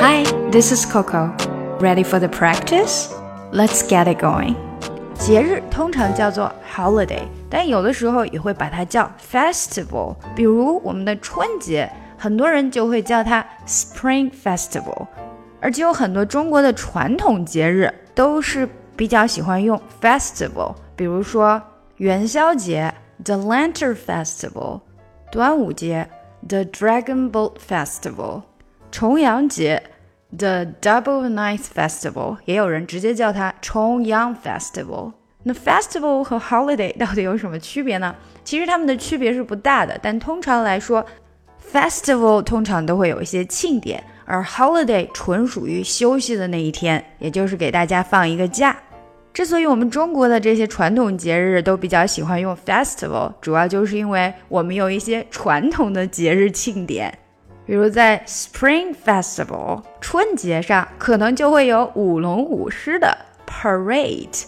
[0.00, 1.34] Hi, this is Coco.
[1.80, 3.08] Ready for the practice?
[3.52, 4.54] Let's get it going.
[5.14, 10.16] 节日通常叫做 holiday，但有的时候也会把它叫 festival。
[10.34, 15.06] 比如我们的春节，很多人就会叫它 Spring Festival。
[15.60, 21.60] 而且有很多中国的传统节日都是比较喜欢用 festival，比如说
[21.96, 24.80] 元宵节 The Lantern Festival，
[25.30, 26.08] 端午节
[26.46, 28.42] The Dragon Boat Festival。
[28.92, 29.82] 重阳节
[30.37, 35.13] ，the Double Ninth Festival，也有人直接叫它重阳 Festival。
[35.43, 38.15] 那 Festival 和 Holiday 到底有什么区别呢？
[38.43, 41.05] 其实它们的区别是不大的，但通常来说
[41.71, 48.77] ，Festival 通常都会有一些庆典，而 Holiday 纯属于休息的那一天，也就是给大家放一个假。
[49.33, 57.17] 之所以我们中国的这些传统节日都比较喜欢用 Festival，主要就是因为我们有一些传统的节日庆典。
[57.65, 64.45] 比如在 Spring Festival 春节上，可能就会有舞龙舞狮的 parade。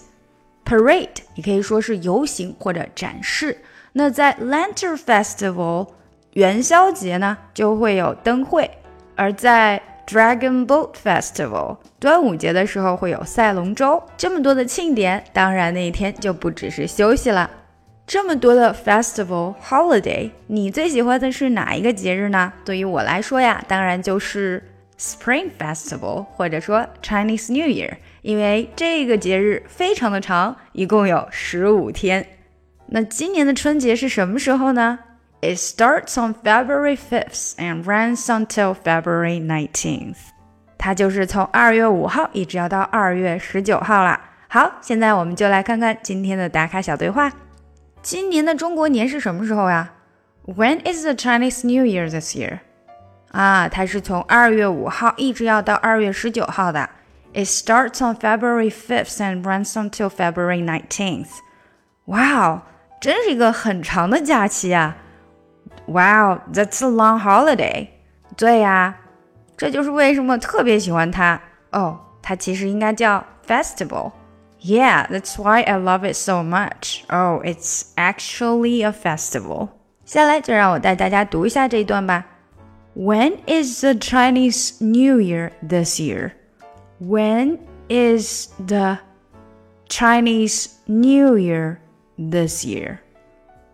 [0.66, 3.58] parade 也可以说是游行或者展示。
[3.92, 5.88] 那在 Lantern Festival
[6.32, 8.66] 元宵节呢，就会有灯会；
[9.16, 14.02] 而在 Dragon Boat Festival 端午节的时候会有赛龙舟。
[14.18, 17.50] 这么多的庆典，当然那一天就不只是休息了。
[18.06, 22.52] 这么多的 festival holiday，你最喜欢的是哪一个节日呢？
[22.66, 24.62] 对于我来说呀，当然就是
[25.00, 32.28] Spring Festival，或者说 Chinese New Year，因为这个节日非常的长，一共有十五天。
[32.88, 35.00] 那今年的春节是什么时候呢
[35.42, 40.18] ？It starts on February 5th and runs until February 19th。
[40.78, 44.20] 它就是从二月五号一直要到二月十九号了。
[44.50, 47.32] 好，现在我们就来看看今天的打卡小对话。
[48.03, 49.93] 今年的中国年是什么时候呀？
[50.47, 52.61] When is the Chinese New Year this year？
[53.33, 56.89] 啊，它是从二月五号一直要到二月十九号的。
[57.35, 61.29] It starts on February 5th and runs until February 19th。
[62.07, 62.63] 哇，
[63.01, 64.97] 真是一个很长的假期啊！
[65.87, 67.89] Wow，that's a long holiday。
[68.37, 68.97] 对呀，
[69.59, 71.39] 这就是为什么特别喜欢它。
[71.73, 74.13] 哦，它其实应该叫 festival。
[74.63, 77.05] Yeah, that's why I love it so much.
[77.09, 79.69] Oh, it's actually a festival.
[80.05, 82.27] 下来就让我带大家读一下这一段吧。
[82.97, 86.33] When is the Chinese New Year this year?
[87.01, 87.59] When
[87.89, 88.99] is the
[89.89, 91.79] Chinese New Year
[92.17, 92.99] this year?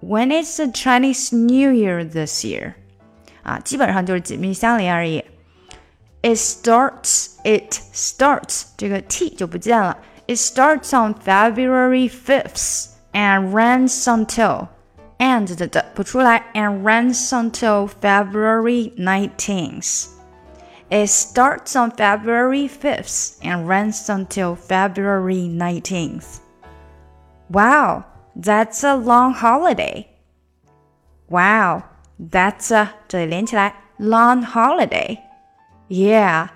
[0.02, 2.74] When is the Chinese New Year this year?
[3.42, 5.24] 啊，基本上就是紧密相连而已。
[6.22, 9.96] It starts, it starts，这个 t 就不见了。
[10.26, 14.68] it starts on February 5th and runs until
[15.18, 20.08] and 的的不出来 and runs until February 19th.
[20.88, 26.40] It starts on February 5th and runs until February 19th.
[27.50, 28.04] Wow,
[28.34, 30.08] that's a long holiday.
[31.28, 31.82] Wow,
[32.18, 35.18] that's a 这里连起来 long holiday.
[35.88, 36.48] Yeah.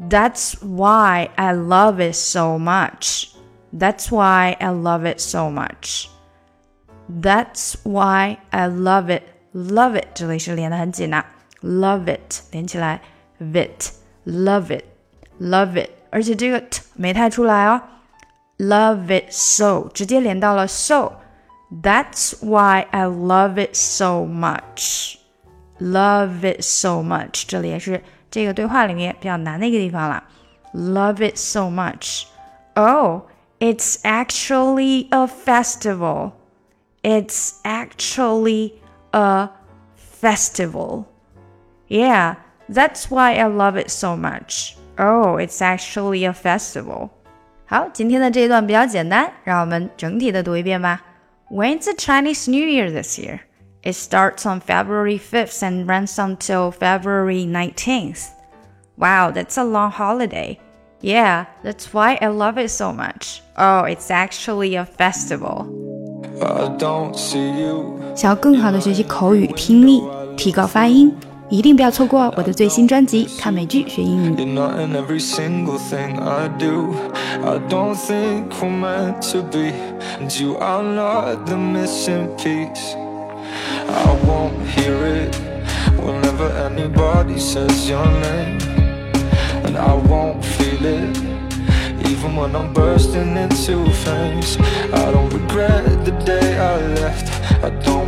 [0.00, 3.34] That's why I love it so much.
[3.72, 6.08] That's why I love it so much.
[7.08, 9.22] That's why I love it.
[9.52, 11.24] Love it 这里是连得很紧呐，
[11.62, 13.00] love it 连起来，
[13.40, 13.90] it
[14.24, 14.84] love it
[15.40, 17.80] love it，而且这个 t 没太出来哦，
[18.58, 25.16] love it so 直接连到了 so。That's why I love it so much.
[25.80, 28.02] Love it so much，这里也是
[28.32, 30.24] 这个对话里面比较难的一个地方了。
[30.74, 32.24] Love it so much.
[32.74, 33.22] Oh,
[33.58, 36.32] it's actually a festival.
[37.02, 38.74] It's actually
[39.12, 39.48] a
[40.20, 41.04] festival.
[41.88, 42.36] Yeah,
[42.68, 44.76] that's why I love it so much.
[44.98, 47.10] Oh, it's actually a festival.
[47.66, 51.02] 好，今天的这一段比较简单，让我们整体的读一遍吧。
[51.50, 53.40] When's the Chinese New Year this year?
[53.82, 58.28] It starts on February 5th and runs until February 19th.
[58.96, 60.58] Wow, that's a long holiday.
[61.00, 63.40] Yeah, that's why I love it so much.
[63.56, 65.66] Oh, it's actually a festival.
[68.16, 70.02] 想要更好的学习口语听力，
[70.36, 71.14] 提高发音，
[71.48, 74.34] 一定不要错过我的最新专辑《看美剧学英语》。
[83.89, 85.35] I won't hear it
[85.97, 88.61] whenever anybody says your name.
[89.65, 91.17] And I won't feel it
[92.09, 94.57] even when I'm bursting into flames.
[94.93, 97.27] I don't regret the day I left.
[97.63, 98.02] I don't